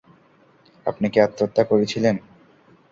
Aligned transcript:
আপনি 0.85 1.05
কি 1.09 1.19
আত্মহত্যা 1.21 1.63
করেছিলেন? 1.63 2.15